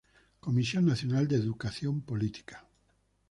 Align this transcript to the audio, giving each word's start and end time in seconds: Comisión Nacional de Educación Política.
Comisión 0.45 0.87
Nacional 0.87 1.27
de 1.27 1.35
Educación 1.35 2.01
Política. 2.09 2.65